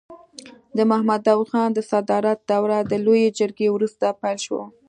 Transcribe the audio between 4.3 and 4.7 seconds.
شوه.